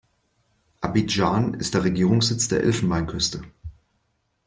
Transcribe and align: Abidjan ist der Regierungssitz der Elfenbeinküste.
Abidjan 0.79 1.53
ist 1.53 1.75
der 1.75 1.83
Regierungssitz 1.83 2.47
der 2.47 2.63
Elfenbeinküste. 2.63 3.43